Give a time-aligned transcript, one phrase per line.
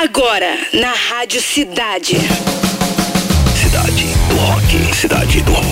[0.00, 2.18] Agora, na Rádio Cidade.
[3.60, 4.94] Cidade do Rock.
[4.94, 5.67] Cidade do Rock.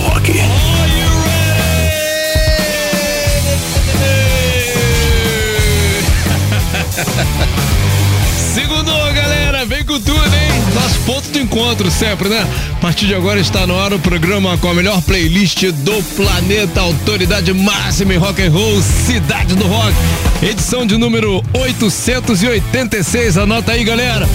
[11.37, 12.47] De encontro sempre, né?
[12.73, 16.81] A partir de agora está no ar o programa com a melhor playlist do planeta,
[16.81, 19.93] autoridade máxima em rock and roll, Cidade do Rock.
[20.41, 24.27] Edição de número 886, anota aí, galera.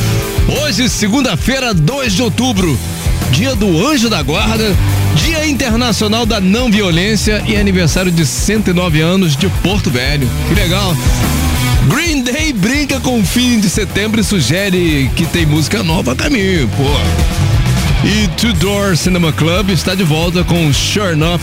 [0.62, 2.78] Hoje, segunda-feira, 2 de outubro,
[3.32, 4.72] dia do Anjo da Guarda,
[5.16, 10.30] Dia Internacional da Não Violência e aniversário de 109 anos de Porto Velho.
[10.48, 10.96] Que legal.
[11.88, 16.16] Green Day brinca com o fim de setembro e sugere que tem música nova a
[16.16, 18.06] caminho, pô.
[18.06, 21.40] E Two Door Cinema Club está de volta com Sure Enough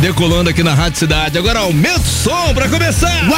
[0.00, 1.38] decolando aqui na Rádio Cidade.
[1.38, 3.28] Agora aumenta o som pra começar.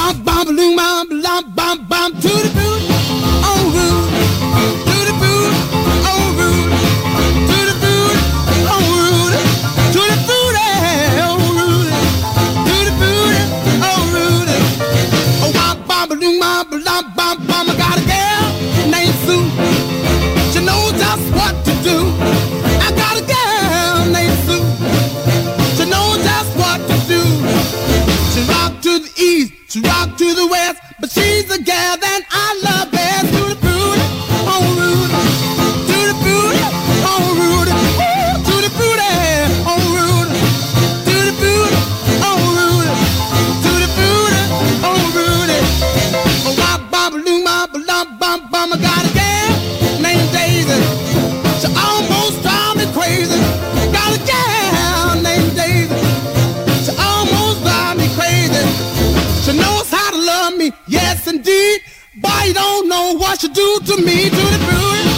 [63.18, 65.12] What she do to me, to the booty,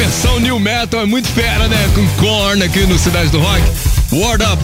[0.00, 1.76] versão new metal é muito fera, né?
[1.94, 3.60] Com Korn aqui no Cidade do Rock.
[4.10, 4.62] Word Up.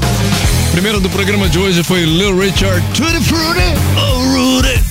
[0.73, 2.83] Primeiro do programa de hoje foi Lil Richard.
[2.95, 4.83] Tutti Frutti, oh Rudy.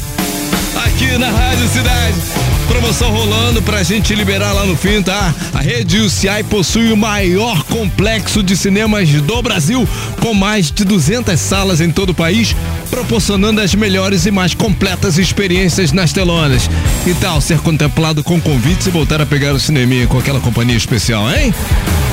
[0.86, 2.45] Aqui na Rádio Cidade.
[2.68, 5.34] Promoção rolando pra gente liberar lá no fim, tá?
[5.54, 9.88] A rede UCI possui o maior complexo de cinemas do Brasil,
[10.20, 12.56] com mais de 200 salas em todo o país,
[12.90, 16.70] proporcionando as melhores e mais completas experiências nas telonas.
[17.06, 20.78] E tal, ser contemplado com convites e voltar a pegar o cineminha com aquela companhia
[20.78, 21.54] especial, hein?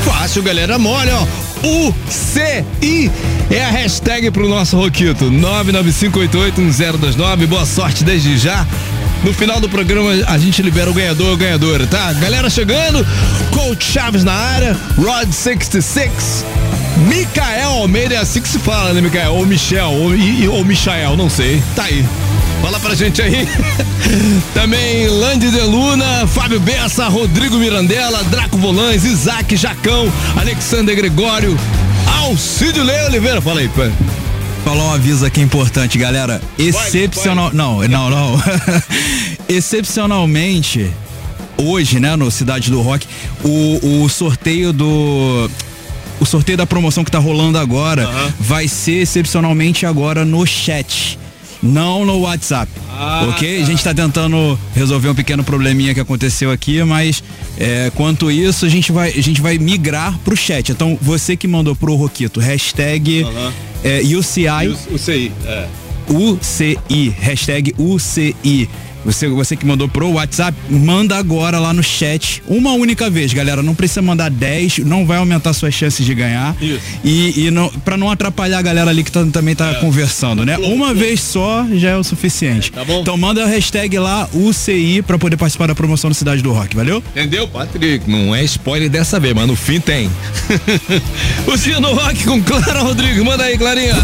[0.05, 1.27] Fácil, galera, mole, ó.
[1.65, 3.09] UCI
[3.51, 5.31] é a hashtag pro nosso Roquito.
[5.31, 7.47] 995881029.
[7.47, 8.67] Boa sorte desde já.
[9.25, 12.13] No final do programa a gente libera o ganhador ou ganhadora, tá?
[12.15, 13.07] Galera chegando,
[13.53, 16.45] Coach Chaves na área, Rod 66,
[17.07, 19.35] Micael Almeida, é assim que se fala, né, Micael?
[19.35, 20.11] Ou Michel, ou,
[20.53, 21.63] ou Michael, não sei.
[21.77, 22.05] Tá aí.
[22.61, 23.49] Fala pra gente aí.
[24.55, 31.57] Também Lande de Luna, Fábio Bessa, Rodrigo Mirandela, Draco Volães, Isaac Jacão, Alexander Gregório,
[32.21, 33.41] Alcídio Lei Oliveira.
[33.41, 33.93] Fala aí, pai.
[34.65, 36.41] Falar um aviso aqui importante, galera.
[36.57, 37.51] Excepcional.
[37.53, 38.43] Não, não, não.
[39.49, 40.91] Excepcionalmente,
[41.57, 43.07] hoje, né, no Cidade do Rock,
[43.45, 45.51] o, o sorteio do.
[46.21, 51.19] O sorteio da promoção que tá rolando agora vai ser excepcionalmente agora no chat.
[51.63, 52.71] Não no WhatsApp.
[52.91, 53.63] Ah, ok?
[53.63, 57.23] A gente tá tentando resolver um pequeno probleminha que aconteceu aqui, mas
[57.57, 60.73] é, quanto isso, a gente vai, a gente vai migrar pro chat.
[60.73, 63.25] Então, você que mandou pro Roquito, hashtag
[63.85, 64.69] é, UCI.
[64.93, 65.69] UCI, é.
[66.09, 68.69] UCI, hashtag UCI.
[69.05, 73.63] Você, você que mandou pro WhatsApp, manda agora lá no chat, uma única vez, galera.
[73.63, 76.55] Não precisa mandar 10, não vai aumentar suas chances de ganhar.
[76.61, 76.81] Isso.
[77.05, 80.57] E, e não, pra não atrapalhar a galera ali que tá- também tá conversando, né?
[80.59, 82.71] Uma vez só já é o suficiente.
[82.73, 83.01] tá bom.
[83.01, 86.77] Então manda a hashtag lá, UCI, pra poder participar da promoção do Cidade do Rock,
[86.77, 87.03] valeu?
[87.11, 88.09] Entendeu, Patrick?
[88.11, 90.11] Não é spoiler dessa vez, mas no fim tem.
[91.47, 93.23] o Sino Rock com Clara Rodrigues.
[93.25, 93.95] Manda aí, Clarinha.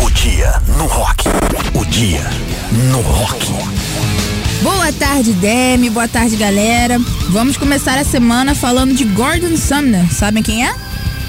[0.00, 1.24] O dia no rock.
[1.74, 2.22] O dia
[2.90, 3.46] no rock.
[4.64, 5.90] Boa tarde, Demi.
[5.90, 6.98] Boa tarde, galera.
[7.28, 10.10] Vamos começar a semana falando de Gordon Sumner.
[10.10, 10.74] Sabem quem é?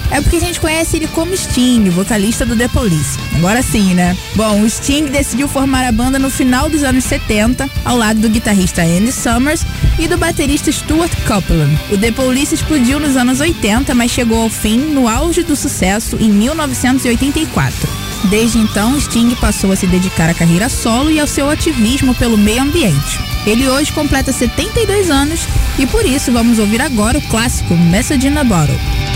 [0.09, 3.19] É porque a gente conhece ele como Sting, vocalista do The Police.
[3.35, 4.15] Agora sim, né?
[4.35, 8.29] Bom, o Sting decidiu formar a banda no final dos anos 70, ao lado do
[8.29, 9.65] guitarrista Andy Summers
[9.99, 11.77] e do baterista Stuart Copeland.
[11.91, 16.15] O The Police explodiu nos anos 80, mas chegou ao fim no auge do sucesso
[16.21, 18.04] em 1984.
[18.23, 22.37] Desde então, Sting passou a se dedicar à carreira solo e ao seu ativismo pelo
[22.37, 23.19] meio ambiente.
[23.45, 28.37] Ele hoje completa 72 anos e por isso vamos ouvir agora o clássico Message in
[28.37, 29.14] a Bottle.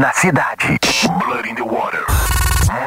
[0.00, 0.78] na cidade.
[1.18, 2.06] Blood in the Water.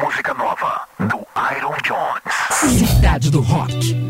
[0.02, 2.34] Música nova do Iron Jones.
[2.50, 4.03] Cidade do Rock.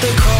[0.00, 0.37] The call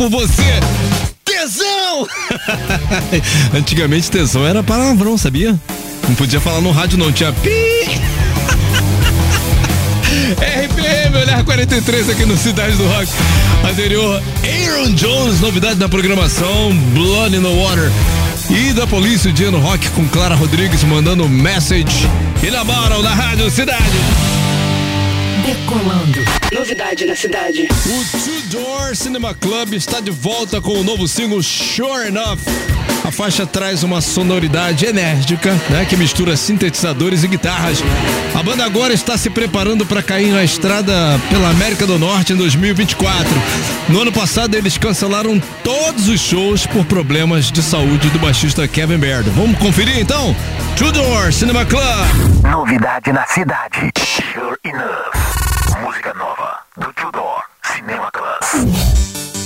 [0.00, 0.60] por você.
[1.26, 2.08] Tesão!
[3.52, 5.54] Antigamente tesão era palavrão, sabia?
[6.08, 7.50] Não podia falar no rádio, não, tinha pi.
[10.40, 13.12] RPM, Olhar 43 aqui no Cidade do Rock.
[13.70, 17.92] Anterior, Aaron Jones, novidade da programação, Blood in the Water.
[18.48, 22.08] E da polícia, o dia no rock com Clara Rodrigues mandando message.
[22.42, 23.98] E na Moral, na Rádio Cidade.
[25.44, 26.18] Decolando.
[26.52, 27.68] Novidade na cidade.
[27.86, 28.04] O
[28.50, 32.40] Door Cinema Club está de volta com o novo single Sure Enough.
[33.04, 37.78] A faixa traz uma sonoridade enérgica, né, que mistura sintetizadores e guitarras.
[38.34, 40.92] A banda agora está se preparando para cair na estrada
[41.30, 43.30] pela América do Norte em 2024.
[43.88, 48.98] No ano passado eles cancelaram todos os shows por problemas de saúde do baixista Kevin
[48.98, 49.30] Baird.
[49.30, 50.34] Vamos conferir então?
[50.76, 52.42] Two Door Cinema Club.
[52.42, 53.92] Novidade na cidade.
[53.96, 55.84] Sure Enough.
[55.86, 58.40] Música nova do Tudor Cinema Club.
[58.52, 59.39] Here's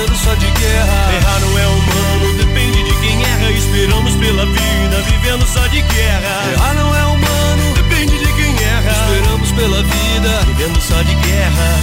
[0.00, 1.12] vivendo só de guerra.
[1.14, 3.50] Errar não é humano, depende de quem erra.
[3.50, 6.52] Esperamos pela vida, vivendo só de guerra.
[6.52, 8.90] Errar não é humano, depende de quem erra.
[8.90, 11.76] Esperamos pela vida, vivendo só de guerra.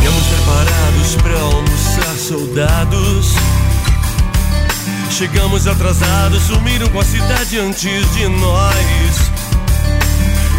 [0.00, 3.34] Viemos preparados pra almoçar soldados.
[5.10, 9.30] Chegamos atrasados, sumiram com a cidade antes de nós.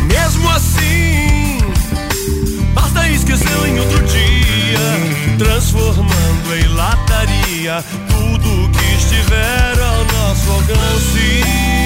[0.05, 1.48] Mesmo assim,
[3.13, 11.79] esquecê-lo em outro dia, transformando em lataria tudo que estiver ao nosso alcance.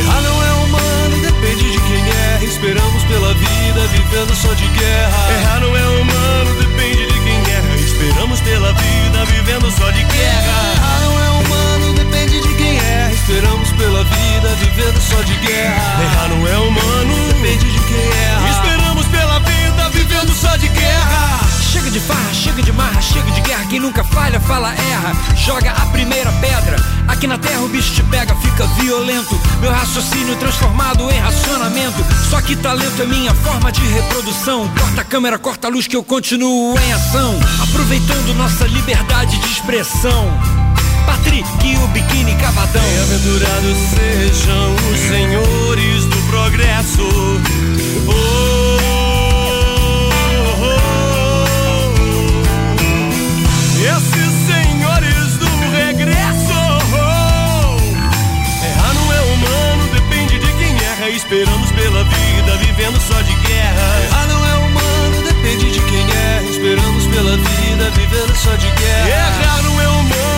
[0.00, 2.44] Errar não é humano, depende de quem erra.
[2.44, 5.32] Esperamos pela vida, vivendo só de guerra.
[5.40, 7.74] Errar não é humano, depende de quem erra.
[7.76, 11.27] Esperamos pela vida, vivendo só de guerra.
[13.28, 16.02] Esperamos pela vida, vivendo só de guerra.
[16.02, 18.48] Errar não é humano, depende de quem erra.
[18.48, 21.40] Esperamos pela vida, vivendo só de guerra.
[21.70, 23.66] Chega de farra, chega de marra, chega de guerra.
[23.68, 25.12] Quem nunca falha, fala erra.
[25.36, 26.76] Joga a primeira pedra.
[27.06, 29.38] Aqui na terra o bicho te pega, fica violento.
[29.60, 32.02] Meu raciocínio transformado em racionamento.
[32.30, 34.66] Só que talento é minha forma de reprodução.
[34.68, 37.38] Corta a câmera, corta a luz que eu continuo em ação.
[37.62, 40.57] Aproveitando nossa liberdade de expressão.
[41.08, 42.82] Patrick e o biquíni cavadão.
[42.82, 47.08] Bem-aventurados sejam os senhores do progresso.
[48.06, 48.12] Oh,
[48.84, 49.08] oh,
[50.62, 50.78] oh.
[53.80, 56.58] Esses senhores do regresso.
[58.62, 61.08] Errar não é humano, depende de quem erra.
[61.08, 64.02] Esperamos pela vida, vivendo só de guerra.
[64.04, 66.42] Errar não é humano, depende de quem erra.
[66.50, 69.08] Esperamos pela vida, vivendo só de guerra.
[69.08, 70.37] Errar não é humano,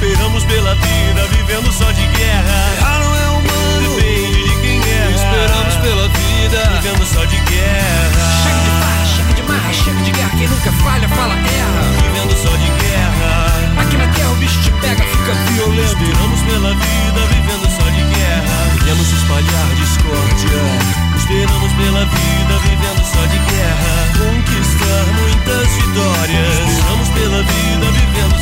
[0.00, 2.72] Esperamos pela vida, vivendo só de guerra.
[2.78, 5.10] Errar não é humano, depende de quem erra.
[5.10, 8.24] Esperamos pela vida, vivendo só de guerra.
[8.40, 10.30] Chega de farra, chega de marra, chega de guerra.
[10.38, 11.82] Quem nunca falha, fala erra.
[12.00, 13.30] Vivendo só de guerra.
[13.76, 15.92] Aqui na terra o bicho te pega, fica violento.
[15.92, 18.56] Esperamos pela vida, vivendo só de guerra.
[18.82, 20.64] Viemos espalhar discórdia.
[21.12, 23.92] Esperamos pela vida, vivendo só de guerra.
[24.16, 26.56] Conquistar muitas vitórias.
[26.72, 28.39] Esperamos pela vida, vivendo só de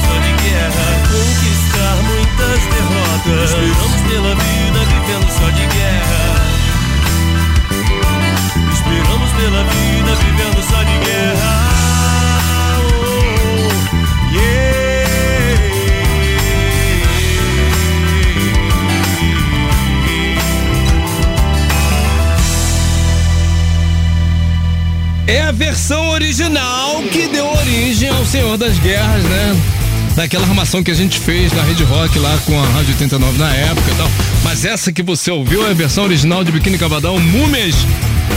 [0.48, 0.86] guerra.
[1.12, 3.50] Conquistar muitas derrotas.
[3.50, 6.22] Esperamos pela vida, vivendo só de guerra.
[8.72, 11.52] Esperamos pela vida, vivendo só de guerra.
[12.80, 12.98] Oh,
[25.26, 29.77] É a versão original que deu origem ao Senhor das Guerras, né?
[30.18, 33.54] Daquela armação que a gente fez na Rede Rock lá com a Rádio 89 na
[33.54, 34.10] época e tal.
[34.42, 37.76] Mas essa que você ouviu é a versão original de Biquíni Cavadão, Múmias.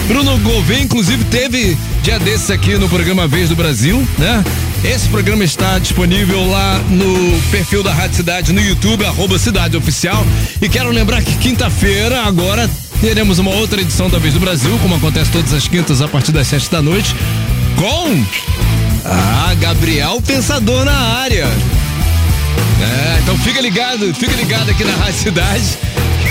[0.07, 4.45] Bruno Gouveia, inclusive, teve dia desses aqui no programa Vez do Brasil, né?
[4.83, 10.23] Esse programa está disponível lá no perfil da Rádio Cidade no YouTube, arroba Cidade Oficial.
[10.61, 12.69] E quero lembrar que quinta-feira, agora,
[13.01, 16.31] teremos uma outra edição da Vez do Brasil, como acontece todas as quintas a partir
[16.31, 17.15] das sete da noite,
[17.75, 18.23] com
[19.05, 21.45] ah, Gabriel Pensador na área.
[22.81, 25.77] É, então fica ligado, fica ligado aqui na Rádio Cidade.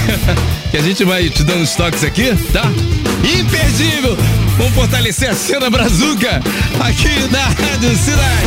[0.70, 2.64] que a gente vai te dando os toques aqui, tá?
[3.24, 4.16] Imperdível!
[4.56, 6.42] Vamos fortalecer a cena brazuca
[6.80, 8.46] aqui na Rádio Cidade.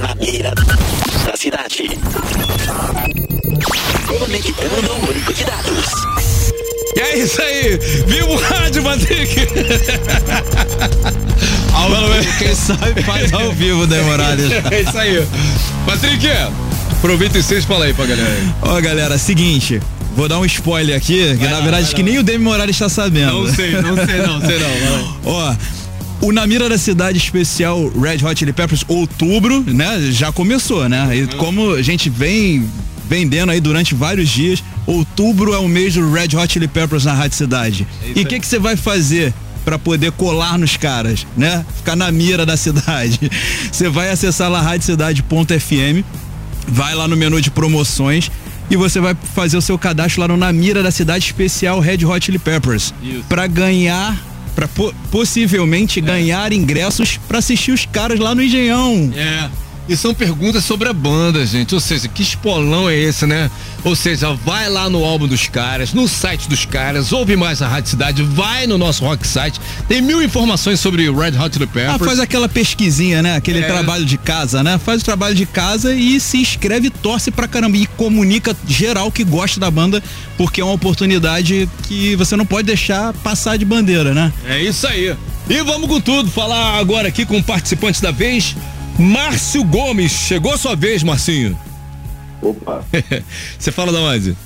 [0.00, 0.52] Na mira
[1.26, 1.98] da cidade.
[4.06, 6.12] Conectando o banco de dados.
[6.96, 7.78] E é isso aí!
[8.06, 9.36] Viva o rádio, Patrick!
[11.74, 14.50] Ao vivo, quem sabe faz ao vivo, né, Morales?
[14.70, 15.26] É isso aí.
[15.86, 16.26] Patrick,
[16.92, 18.40] aproveita e vocês fala aí pra galera.
[18.62, 19.80] Ó, galera, seguinte.
[20.14, 22.08] Vou dar um spoiler aqui, que Vai na lá, verdade que lá.
[22.08, 23.32] nem o Demi Morales está sabendo.
[23.46, 25.16] Não sei, não sei não, sei não.
[25.32, 25.54] Ó,
[26.20, 29.98] o Na Mira da Cidade Especial Red Hot Chili Peppers outubro, né?
[30.10, 31.08] Já começou, né?
[31.16, 32.68] E como a gente vem
[33.08, 37.14] vendendo aí durante vários dias, outubro é o mês do Red Hot Chili Peppers na
[37.14, 37.86] Rádio Cidade.
[38.14, 39.32] e o que que você vai fazer?
[39.64, 41.64] Pra poder colar nos caras, né?
[41.76, 43.18] Ficar na mira da cidade.
[43.70, 46.04] Você vai acessar lá radiocidade.fm,
[46.66, 48.30] vai lá no menu de promoções
[48.70, 52.04] e você vai fazer o seu cadastro lá no Na Mira da Cidade Especial Red
[52.06, 52.94] Hot Chili Peppers.
[53.28, 54.18] Pra ganhar,
[54.54, 54.66] para
[55.10, 59.12] possivelmente ganhar ingressos pra assistir os caras lá no Engenhão.
[59.14, 59.50] É.
[59.92, 61.74] E são perguntas sobre a banda, gente.
[61.74, 63.50] Ou seja, que espolão é esse, né?
[63.84, 67.68] Ou seja, vai lá no álbum dos caras, no site dos caras, ouve mais a
[67.68, 69.60] Rádio Cidade, vai no nosso rock site.
[69.86, 72.04] Tem mil informações sobre o Red Hot Chili Ah, Peppers.
[72.06, 73.36] faz aquela pesquisinha, né?
[73.36, 73.66] Aquele É.
[73.66, 74.78] trabalho de casa, né?
[74.82, 79.24] Faz o trabalho de casa e se inscreve, torce pra caramba e comunica geral que
[79.24, 80.02] gosta da banda,
[80.38, 84.32] porque é uma oportunidade que você não pode deixar passar de bandeira, né?
[84.46, 85.14] É isso aí.
[85.50, 88.56] E vamos com tudo, falar agora aqui com o participante da vez,
[88.98, 90.12] Márcio Gomes.
[90.12, 91.58] Chegou a sua vez, Marcinho.
[92.40, 92.84] Opa,
[93.58, 94.36] Você fala da onde?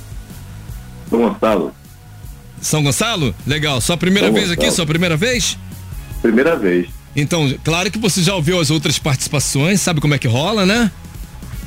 [1.09, 1.74] São Gonçalo,
[2.61, 3.35] São Gonçalo?
[3.46, 3.80] Legal.
[3.80, 4.56] Sua primeira São vez aqui?
[4.56, 4.76] Gonçalo.
[4.76, 5.59] Sua primeira vez?
[6.22, 6.88] primeira vez.
[7.14, 10.90] Então, claro que você já ouviu as outras participações, sabe como é que rola, né?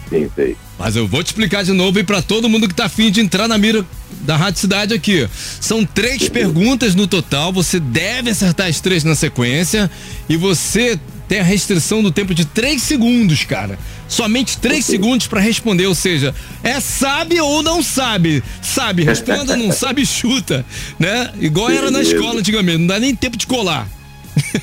[0.09, 0.55] Sim, sei.
[0.77, 3.21] Mas eu vou te explicar de novo e para todo mundo que tá afim de
[3.21, 3.85] entrar na mira
[4.21, 5.27] da Rádio Cidade aqui.
[5.61, 9.89] São três perguntas no total, você deve acertar as três na sequência
[10.27, 13.77] e você tem a restrição do tempo de três segundos, cara.
[14.07, 18.43] Somente três segundos para responder, ou seja, é sabe ou não sabe.
[18.63, 20.65] Sabe, responda, não sabe, chuta,
[20.97, 21.31] né?
[21.39, 23.87] Igual era na escola antigamente, não dá nem tempo de colar.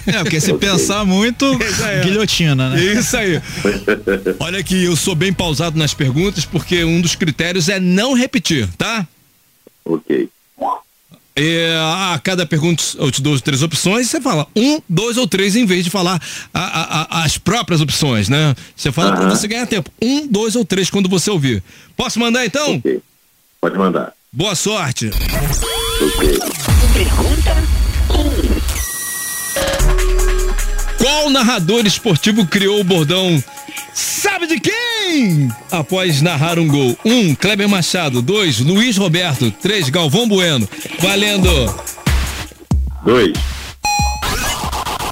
[0.06, 1.44] É, porque se pensar muito,
[1.86, 2.02] é.
[2.02, 2.82] guilhotina, né?
[2.82, 3.40] Isso aí.
[4.40, 8.68] Olha aqui, eu sou bem pausado nas perguntas porque um dos critérios é não repetir,
[8.76, 9.06] tá?
[9.84, 10.28] Ok.
[11.38, 15.54] É, a cada pergunta eu te dou três opções, você fala um, dois ou três
[15.54, 16.18] em vez de falar
[16.54, 18.54] a- a- a- as próprias opções, né?
[18.74, 19.36] Você fala pra Aham.
[19.36, 19.90] você ganhar tempo.
[20.00, 21.62] Um, dois ou três quando você ouvir.
[21.94, 22.76] Posso mandar então?
[22.76, 23.00] Ok.
[23.60, 24.12] Pode mandar.
[24.32, 25.10] Boa sorte.
[26.00, 26.38] Ok.
[30.98, 33.42] Qual narrador esportivo criou o bordão
[33.94, 35.48] Sabe de quem?
[35.70, 36.96] Após narrar um gol.
[37.04, 38.22] Um, Kleber Machado.
[38.22, 39.50] Dois, Luiz Roberto.
[39.50, 40.68] Três, Galvão Bueno.
[41.00, 41.50] Valendo.
[43.04, 43.32] Dois.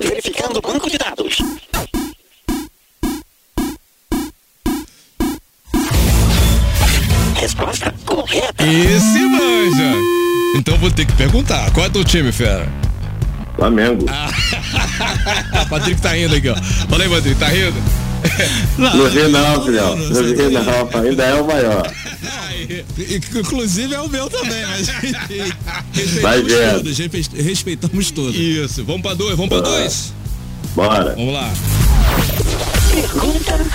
[0.00, 1.38] Verificando o banco de dados.
[7.34, 8.64] Resposta correta.
[8.64, 9.94] Esse manja.
[10.56, 11.70] Então vou ter que perguntar.
[11.72, 12.66] Qual é teu time, fera?
[13.56, 14.06] Flamengo.
[14.08, 14.30] Ah,
[15.70, 16.56] Patrick tá rindo aqui, ó.
[16.88, 17.76] Falei, Patrick, tá rindo?
[18.78, 19.96] Não ri não, filhão.
[19.96, 21.00] Não ri não.
[21.02, 21.92] Ainda é o maior.
[23.36, 24.86] Inclusive é o meu também, mas
[26.22, 26.74] Vai respeitamos vendo.
[26.76, 28.34] todos, respe- respeitamos todos.
[28.36, 28.84] Isso.
[28.84, 30.12] Vamos pra dois, vamos pra dois.
[30.74, 31.14] Bora.
[31.14, 31.52] Vamos lá.
[32.92, 33.66] Pergunta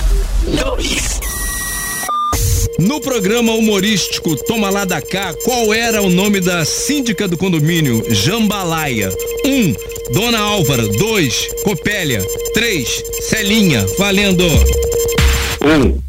[0.63, 1.19] 2.
[2.79, 8.05] No programa humorístico Toma Lá da Cá, qual era o nome da síndica do condomínio
[8.09, 9.11] Jambalaya?
[9.45, 9.49] 1.
[9.49, 9.75] Um,
[10.13, 10.87] Dona Álvara.
[10.87, 11.47] 2.
[11.63, 12.25] Copélia.
[12.53, 13.03] 3.
[13.27, 13.85] Celinha.
[13.97, 14.45] Valendo.
[15.61, 15.99] Um.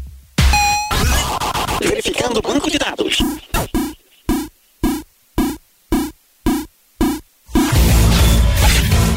[1.81, 3.17] Verificando o banco de dados.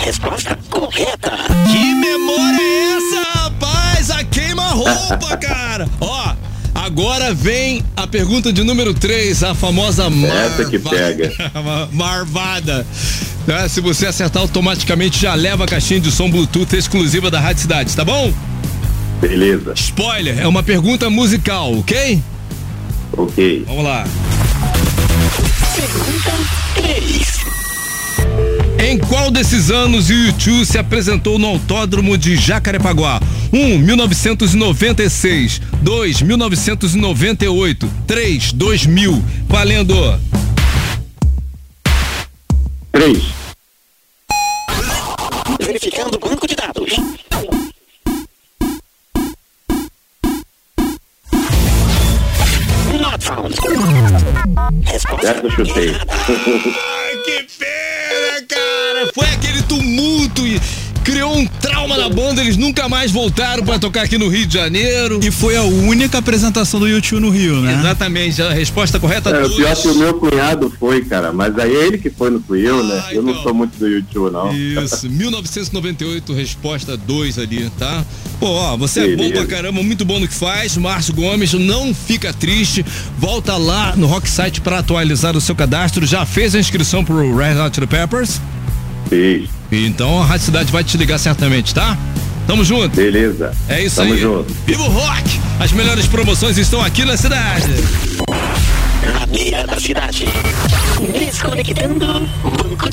[0.00, 1.30] Resposta correta.
[1.70, 4.10] Que memória é essa, rapaz?
[4.10, 5.88] A queima-roupa, cara.
[6.00, 6.13] Ó,
[6.94, 10.62] agora vem a pergunta de número 3, a famosa marva...
[10.62, 11.32] Essa que pega.
[11.90, 12.86] Marvada.
[13.44, 17.62] Tá, se você acertar automaticamente, já leva a caixinha de som Bluetooth exclusiva da Rádio
[17.62, 18.32] Cidade, tá bom?
[19.20, 19.72] Beleza.
[19.74, 22.22] Spoiler, é uma pergunta musical, ok?
[23.16, 23.64] Ok.
[23.66, 24.04] Vamos lá.
[25.74, 26.32] Pergunta
[26.76, 27.43] 3.
[28.84, 33.18] Em qual desses anos o YouTube se apresentou no Autódromo de Jacarepaguá?
[33.50, 33.58] 1.
[33.58, 35.62] Um, 1996.
[35.80, 36.20] 2.
[36.20, 37.90] 1998.
[38.06, 38.52] 3.
[38.52, 39.24] 2000.
[39.48, 40.20] Valendo.
[42.92, 43.22] Três.
[45.58, 46.63] Verificando o banco de dados.
[55.24, 55.90] Essa eu chutei.
[57.24, 59.10] Que pena, cara.
[59.14, 60.60] Foi aquele tumulto e
[61.04, 62.40] criou um trauma na banda.
[62.40, 65.20] Eles nunca mais voltaram pra tocar aqui no Rio de Janeiro.
[65.22, 67.76] E foi a única apresentação do YouTube no Rio, né?
[67.78, 69.54] Exatamente, a resposta correta É, o dois.
[69.56, 71.32] pior que o meu cunhado foi, cara.
[71.32, 73.04] Mas aí é ele que foi, não fui eu, né?
[73.12, 73.42] Eu não então.
[73.42, 74.52] sou muito do YouTube, não.
[74.54, 78.04] Isso, 1998, resposta 2 ali, tá?
[78.40, 80.76] Pô, ó, você é bom pra caramba, muito bom no que faz.
[80.76, 82.84] Márcio Gomes, não fica triste.
[83.18, 86.04] Volta lá no Rock Site pra atualizar o seu cadastro.
[86.06, 88.40] Já fez a inscrição pro Red Hot Chili Peppers?
[89.08, 89.48] Fiz.
[89.74, 91.96] Então a Rádio Cidade vai te ligar certamente, tá?
[92.46, 92.94] Tamo junto.
[92.94, 93.52] Beleza.
[93.68, 94.20] É isso Tamo aí.
[94.20, 94.54] Tamo junto.
[94.66, 95.40] Vivo Rock!
[95.58, 97.66] As melhores promoções estão aqui na cidade.
[99.12, 100.26] Na beira da cidade.
[101.18, 102.90] Desconectando Banco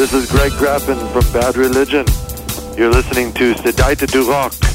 [0.00, 2.06] This is Greg Grappin from Bad Religion.
[2.74, 4.69] You're listening to Sedaita Duroc.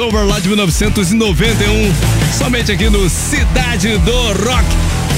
[0.00, 1.92] Over Till It's Over, lá de 1991,
[2.36, 4.64] somente aqui no Cidade do Rock.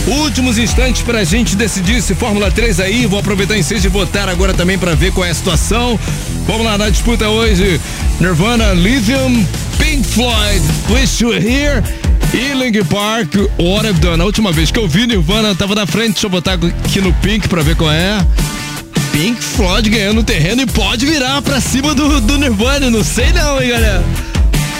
[0.06, 4.28] Últimos instantes pra gente decidir se Fórmula 3 aí, vou aproveitar em seja de votar
[4.28, 5.98] agora também pra ver qual é a situação.
[6.46, 7.80] Vamos lá, na disputa hoje,
[8.20, 9.46] Nirvana, Lithium,
[9.78, 11.82] Pink Floyd, Wish You Here
[12.34, 14.20] e Park, What I've Done.
[14.20, 17.12] A última vez que eu vi Nirvana tava na frente, deixa eu botar aqui no
[17.14, 18.24] Pink pra ver qual é.
[19.12, 23.62] Pink Floyd ganhando terreno e pode virar pra cima do, do Nirvana, não sei não,
[23.62, 24.31] hein, galera.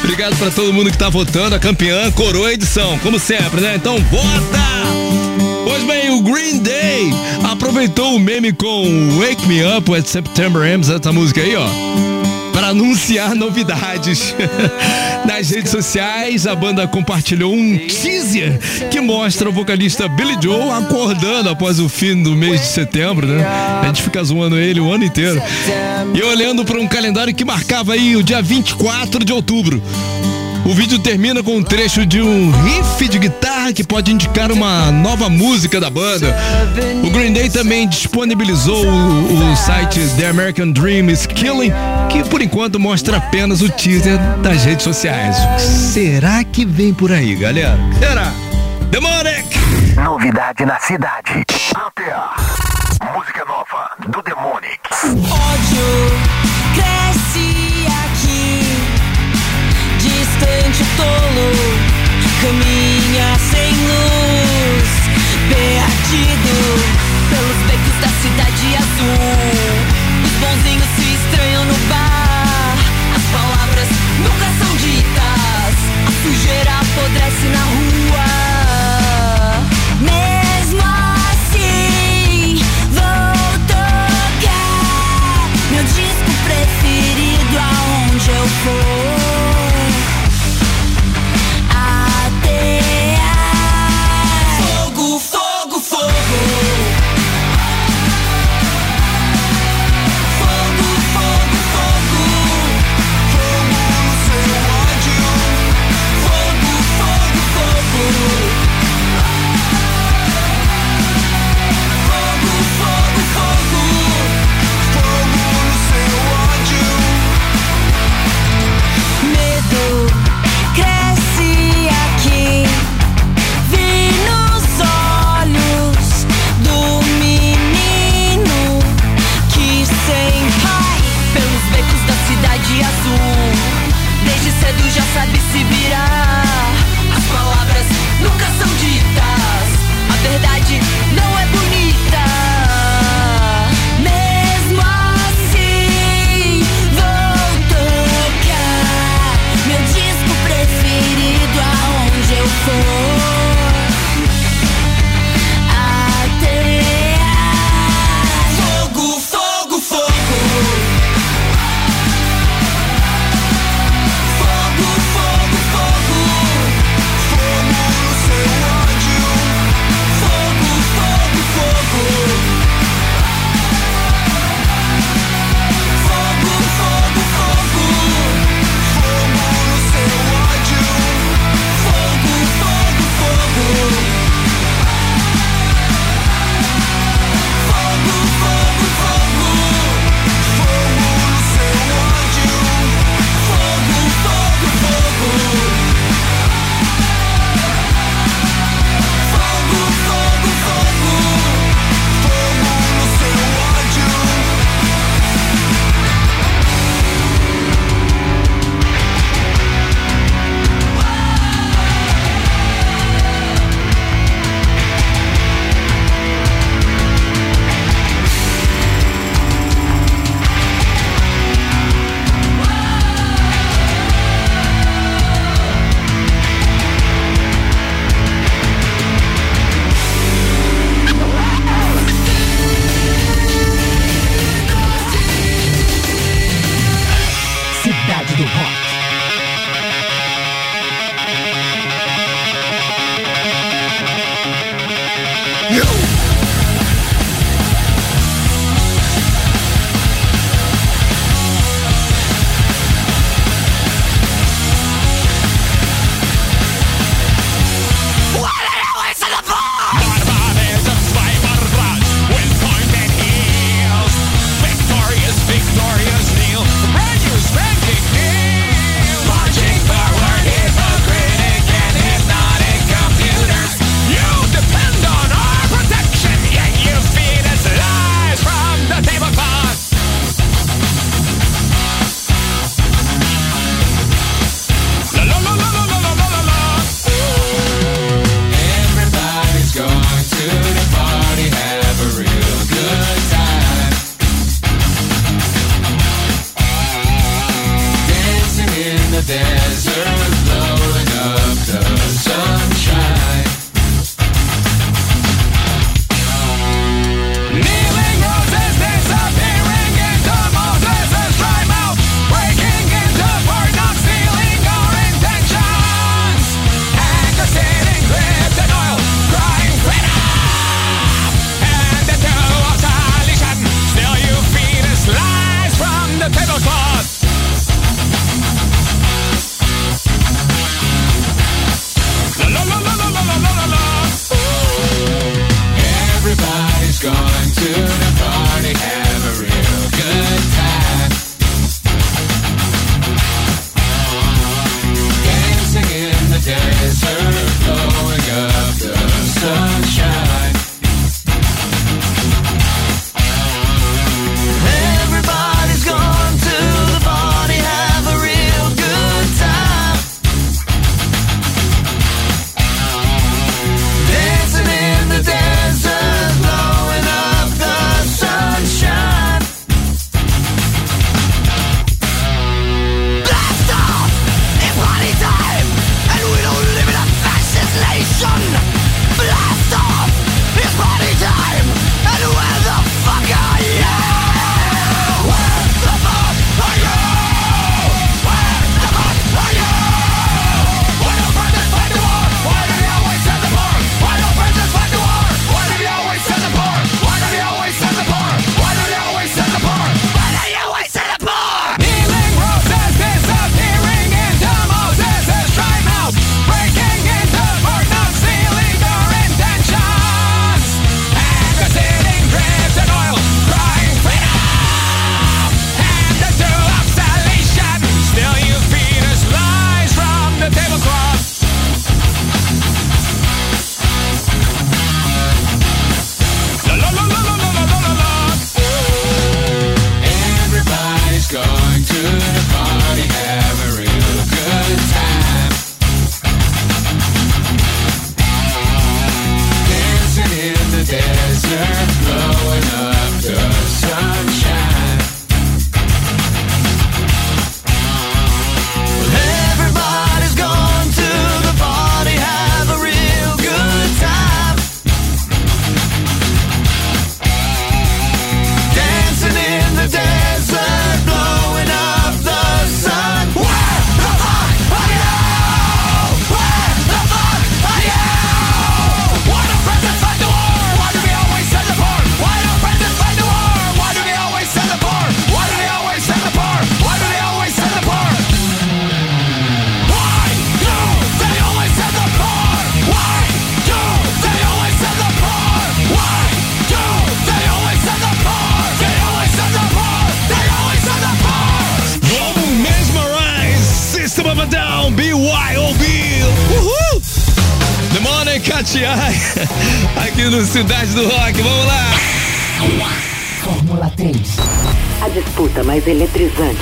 [0.02, 3.76] Obrigado pra todo mundo que tá votando, a campeã coroa a edição, como sempre, né?
[3.76, 4.62] Então vota!
[5.64, 7.10] Pois bem, o Green Day
[7.50, 12.21] aproveitou o meme com Wake Me Up at September Ends, essa música aí, ó para
[12.72, 14.34] anunciar novidades.
[15.24, 18.58] Nas redes sociais, a banda compartilhou um teaser
[18.90, 23.44] que mostra o vocalista Billy Joe acordando após o fim do mês de setembro, né?
[23.82, 25.40] A gente fica zoando ele o ano inteiro.
[26.14, 29.80] E olhando para um calendário que marcava aí o dia 24 de outubro.
[30.64, 34.92] O vídeo termina com um trecho de um riff de guitarra que pode indicar uma
[34.92, 36.36] nova música da banda.
[37.04, 41.72] O Green Day também disponibilizou o, o site The American Dream is Killing,
[42.08, 45.36] que por enquanto mostra apenas o teaser das redes sociais.
[45.60, 47.76] Será que vem por aí, galera?
[47.98, 48.32] Será?
[48.90, 49.58] Demonic!
[49.96, 51.44] Novidade na cidade.
[51.74, 52.30] ATA.
[53.14, 54.80] Música nova do Demonic.
[55.02, 55.86] ódio
[56.74, 58.31] cresce aqui,
[60.96, 61.46] tolo
[62.40, 64.90] caminha sem luz,
[65.48, 66.54] perdido
[67.30, 69.21] pelos becos da cidade azul.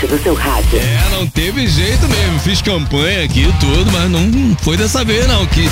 [0.07, 0.79] Do seu rádio.
[0.79, 2.39] É, não teve jeito mesmo.
[2.41, 5.47] Fiz campanha aqui e tudo, mas não foi dessa vez, não.
[5.47, 5.69] Que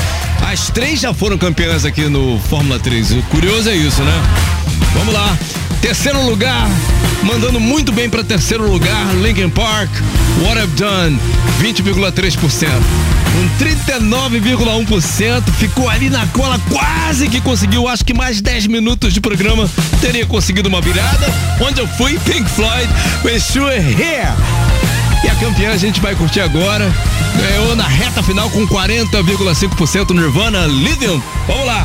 [0.47, 3.13] as três já foram campeãs aqui no Fórmula 3.
[3.13, 4.23] O curioso é isso, né?
[4.95, 5.37] Vamos lá.
[5.81, 6.69] Terceiro lugar,
[7.23, 9.89] mandando muito bem para terceiro lugar, Linkin Park,
[10.43, 11.19] What I've Done,
[11.61, 13.08] 20,3%.
[13.33, 19.21] Com 39,1%, ficou ali na cola, quase que conseguiu, acho que mais 10 minutos de
[19.21, 19.69] programa
[20.01, 21.27] teria conseguido uma virada.
[21.61, 22.89] Onde eu fui, Pink Floyd,
[23.55, 24.33] You Were Here.
[25.25, 26.91] E a campeã a gente vai curtir agora.
[27.37, 31.21] Ganhou na reta final com 40,5% Nirvana Lithium.
[31.47, 31.85] Vamos lá.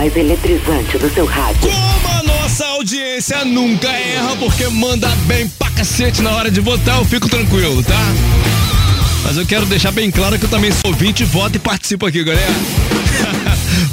[0.00, 1.70] mais eletrizante do seu rádio.
[1.70, 6.96] Como a nossa audiência nunca erra, porque manda bem pra cacete na hora de votar,
[6.96, 8.00] eu fico tranquilo, tá?
[9.22, 12.24] Mas eu quero deixar bem claro que eu também sou ouvinte, voto e participo aqui,
[12.24, 12.50] galera.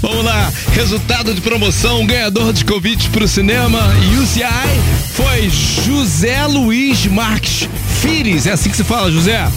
[0.02, 3.80] Vamos lá, resultado de promoção, ganhador de convite pro cinema
[4.22, 7.68] UCI foi José Luiz Marques
[8.02, 9.48] Fires, é assim que se fala, José?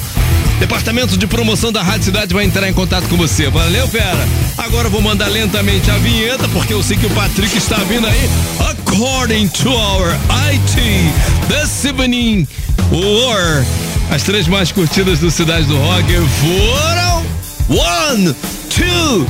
[0.59, 3.49] Departamento de promoção da Rádio Cidade vai entrar em contato com você.
[3.49, 4.29] Valeu, fera?
[4.59, 8.07] Agora eu vou mandar lentamente a vinheta, porque eu sei que o Patrick está vindo
[8.07, 8.31] aí.
[8.71, 10.09] According to our
[10.53, 10.77] IT,
[11.49, 12.47] this evening
[12.91, 13.65] war.
[14.11, 17.25] As três mais curtidas do Cidade do Rock foram
[17.71, 18.35] One,
[18.69, 19.27] Two,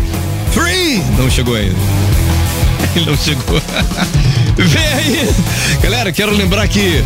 [0.53, 1.03] Three.
[1.18, 1.76] Não chegou ainda.
[2.96, 3.61] Ele não chegou.
[4.57, 5.30] Vem aí.
[5.82, 7.03] Galera, quero lembrar que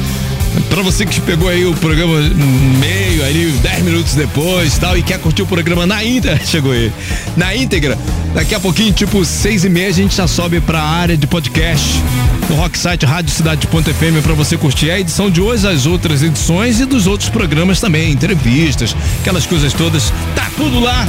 [0.69, 5.19] Pra você que pegou aí o programa meio, ali, 10 minutos depois tal, e quer
[5.19, 6.93] curtir o programa na íntegra, chegou aí.
[7.37, 7.99] Na íntegra,
[8.33, 12.01] daqui a pouquinho, tipo, seis e meia, a gente já sobe pra área de podcast
[12.49, 16.85] no Rocksite Rádio Cidade.fm pra você curtir a edição de hoje, as outras edições e
[16.85, 20.13] dos outros programas também, entrevistas, aquelas coisas todas.
[20.35, 21.07] Tá tudo lá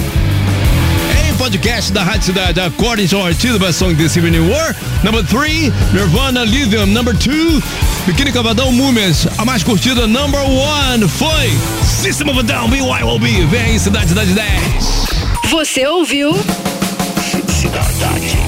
[1.36, 2.60] podcast da Rádio Cidade.
[2.60, 4.76] According to our by song This Evening War.
[5.04, 6.88] Number 3, Nirvana Lithium.
[6.94, 7.62] Number 2,
[8.06, 9.28] Biquíni Cavadão Múmias.
[9.38, 11.52] A mais curtida, number 1, foi
[11.84, 13.46] System of a Down, BYOB.
[13.48, 14.46] Vem aí, Cidade Cidade 10.
[15.50, 16.34] Você ouviu?
[17.50, 18.45] Cidade.